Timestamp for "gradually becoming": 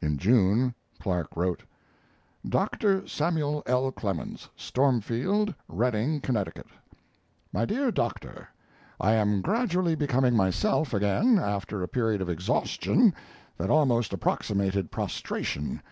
9.42-10.34